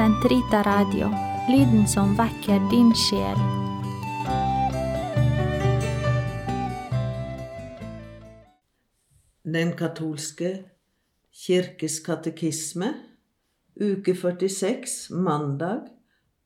[0.00, 1.10] Sentrita Radio,
[1.52, 3.40] lyden som vekker din sjel.
[9.44, 10.54] Den katolske
[11.42, 12.88] kirkes katekisme,
[13.76, 15.92] uke 46, mandag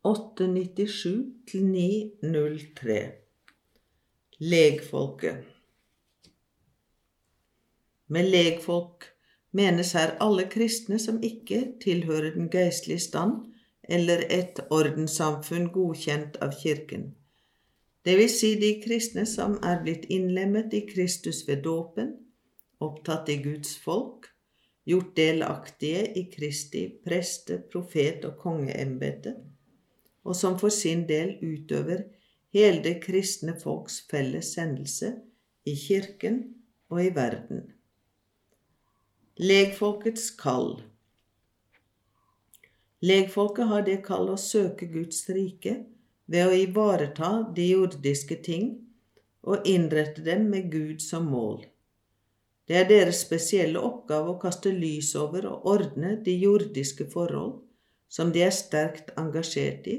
[0.03, 1.15] 897
[1.47, 3.01] til 903.
[4.51, 5.47] Legfolket.
[8.11, 9.14] Med legfolk
[9.55, 13.45] menes her alle kristne som ikke tilhører den geistlige stand
[13.89, 17.13] eller et ordenssamfunn godkjent av Kirken.
[18.05, 22.11] Det vil si de kristne som er blitt innlemmet i Kristus ved dåpen,
[22.85, 24.29] opptatt i Guds folk,
[24.85, 29.37] gjort delaktige i Kristi preste-, profet- og kongeembete,
[30.25, 32.05] og som for sin del utøver
[32.55, 35.15] hele det kristne folks felles sendelse
[35.65, 36.43] i Kirken
[36.91, 37.65] og i verden.
[39.37, 40.77] Legfolkets kall
[43.03, 45.73] Legfolket har det kall å søke Guds rike
[46.31, 48.69] ved å ivareta de jordiske ting
[49.43, 51.65] og innrette dem med Gud som mål.
[52.71, 57.57] Det er deres spesielle oppgave å kaste lys over og ordne de jordiske forhold
[58.07, 59.97] som de er sterkt engasjert i,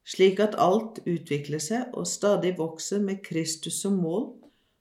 [0.00, 4.30] slik at alt utvikler seg og stadig vokser med Kristus som mål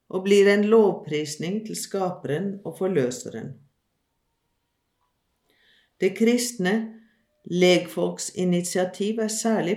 [0.07, 3.51] og blir en lovprisning til Skaperen og Forløseren.
[6.01, 6.73] Det kristne
[7.45, 9.75] legfolksinitiativ er særlig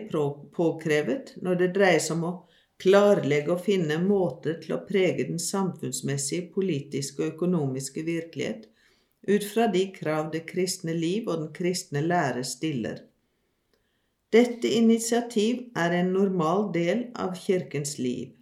[0.56, 2.34] påkrevet når det dreier seg om å
[2.80, 8.70] klarlegge og finne måter til å prege den samfunnsmessige, politiske og økonomiske virkelighet
[9.28, 13.04] ut fra de krav det kristne liv og den kristne lære stiller.
[14.32, 18.32] Dette initiativ er en normal del av Kirkens liv.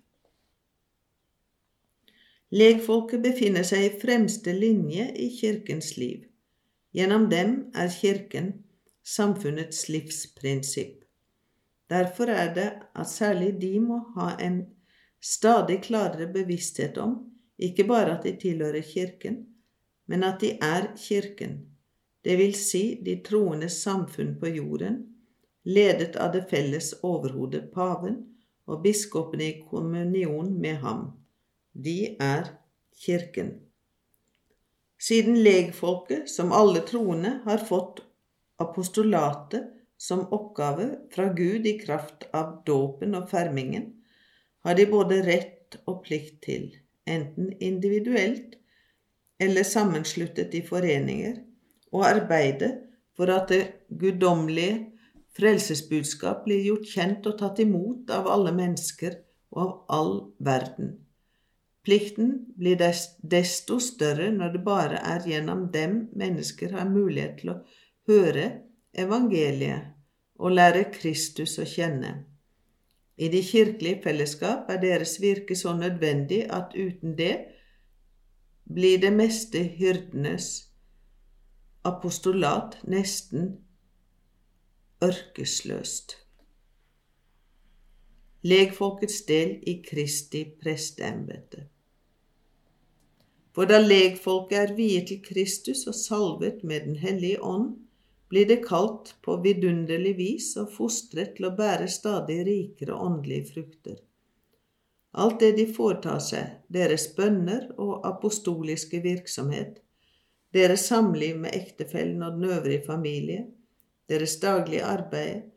[2.52, 6.28] Legfolket befinner seg i fremste linje i Kirkens liv.
[6.92, 8.52] Gjennom dem er Kirken
[9.02, 11.02] samfunnets livsprinsipp.
[11.90, 14.62] Derfor er det at særlig de må ha en
[15.20, 17.18] stadig klarere bevissthet om
[17.58, 19.46] ikke bare at de tilhører Kirken,
[20.06, 21.58] men at de er Kirken,
[22.24, 25.00] det vil si de troendes samfunn på jorden,
[25.64, 28.18] ledet av det felles overhodet paven
[28.66, 31.04] og biskopene i kommunion med ham.
[31.72, 32.54] De er
[33.04, 33.54] Kirken.
[35.02, 38.04] Siden legfolket, som alle troende, har fått
[38.62, 43.88] apostolatet som oppgave fra Gud i kraft av dåpen og fermingen,
[44.62, 46.68] har de både rett og plikt til,
[47.10, 48.54] enten individuelt
[49.42, 51.40] eller sammensluttet i foreninger,
[51.90, 52.70] å arbeide
[53.18, 54.84] for at det guddommelige
[55.36, 59.18] frelsesbudskap blir gjort kjent og tatt imot av alle mennesker
[59.50, 60.94] og av all verden.
[61.82, 67.56] Plikten blir desto større når det bare er gjennom dem mennesker har mulighet til å
[68.10, 68.44] høre
[68.94, 69.90] evangeliet
[70.38, 72.12] og lære Kristus å kjenne.
[73.18, 77.34] I de kirkelige fellesskap er deres virke så nødvendig at uten det
[78.72, 80.48] blir det meste hyrdenes
[81.84, 83.56] apostolat nesten
[85.02, 86.16] ørkesløst.
[88.46, 91.71] Legfolkets del i Kristi presteembete.
[93.52, 97.74] For da legfolket er viet til Kristus og salvet med Den hellige ånd,
[98.32, 103.98] blir det kalt på vidunderlig vis og fostret til å bære stadig rikere åndelige frukter.
[105.12, 109.82] Alt det de foretar seg, deres bønner og apostoliske virksomhet,
[110.56, 113.44] deres samliv med ektefellen og den øvrige familie,
[114.08, 115.50] deres daglige arbeid,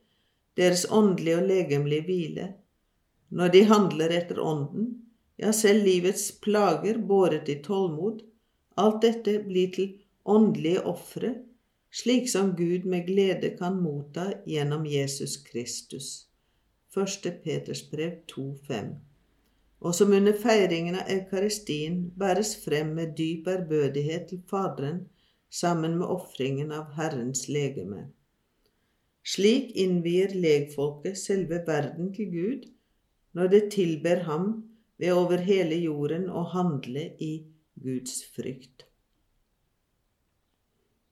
[0.60, 2.52] deres åndelige og legemlige hvile,
[3.30, 5.05] når de handler etter Ånden,
[5.42, 8.22] ja, selv livets plager båret i tålmod,
[8.76, 9.92] alt dette blir til
[10.26, 11.34] åndelige ofre,
[11.92, 16.28] slik som Gud med glede kan motta gjennom Jesus Kristus.
[16.96, 17.28] 1.
[17.44, 18.94] Peters brev 2,5
[19.80, 25.02] Og som under feiringen av eukaristien bæres frem med dyp ærbødighet til Faderen
[25.52, 28.08] sammen med ofringen av Herrens legeme.
[29.26, 32.66] Slik innvier legfolket selve verden til Gud
[33.36, 34.50] når det tilber ham
[34.98, 37.32] ved over hele jorden å handle i
[37.84, 38.86] Guds frykt.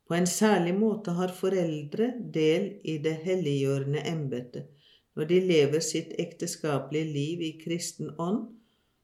[0.07, 4.69] På en særlig måte har foreldre del i det helliggjørende embetet
[5.15, 8.47] når de lever sitt ekteskapelige liv i kristen ånd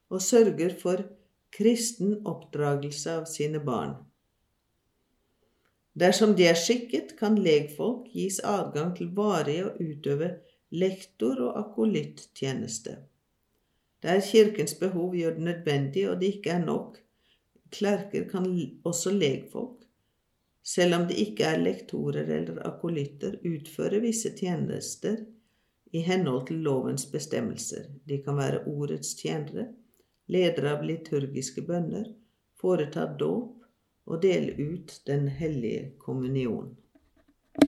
[0.10, 1.04] og sørger for
[1.54, 3.96] kristen oppdragelse av sine barn.
[6.00, 10.30] Dersom de er skikket, kan legfolk gis adgang til varig å utøve
[10.72, 12.96] lektor- og akolyttjeneste.
[14.04, 16.98] Der Kirkens behov gjør det nødvendig, og det ikke er nok
[17.72, 18.46] klerker, kan
[18.84, 19.84] også legfolk,
[20.64, 25.18] selv om de ikke er lektorer eller akolytter, utfører visse tjenester
[25.92, 27.88] i henhold til lovens bestemmelser.
[28.10, 29.68] De kan være ordets tjenere,
[30.30, 32.06] ledere av liturgiske bønner,
[32.62, 33.56] foreta dåp
[34.10, 36.76] og dele ut Den hellige kommunion.